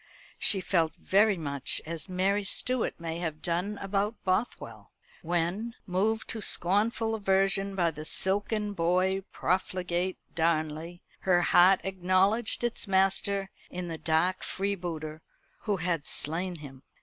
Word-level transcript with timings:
She 0.39 0.61
felt 0.61 0.95
very 0.95 1.37
much 1.37 1.79
as 1.85 2.09
Mary 2.09 2.43
Stuart 2.43 2.95
may 2.99 3.19
have 3.19 3.39
done 3.43 3.77
about 3.79 4.15
Bothwell; 4.23 4.91
when, 5.21 5.75
moved 5.85 6.27
to 6.29 6.41
scornful 6.41 7.13
aversion 7.13 7.75
by 7.75 7.91
the 7.91 8.03
silken 8.03 8.73
boy 8.73 9.21
profligate 9.31 10.17
Darnley, 10.33 11.03
her 11.19 11.43
heart 11.43 11.81
acknowledged 11.83 12.63
its 12.63 12.87
master 12.87 13.51
in 13.69 13.89
the 13.89 13.99
dark 13.99 14.41
freebooter 14.41 15.21
who 15.65 15.77
had 15.77 16.07
slain 16.07 16.55
him. 16.55 16.81